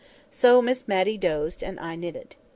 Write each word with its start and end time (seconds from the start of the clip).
So 0.31 0.63
Miss 0.63 0.87
Matty 0.87 1.15
dozed, 1.15 1.61
and 1.61 1.79
I 1.79 1.95
knitted. 1.95 2.35